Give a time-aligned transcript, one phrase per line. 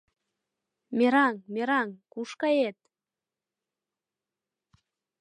[0.97, 2.77] -Мераҥ, мераҥ, куш кает?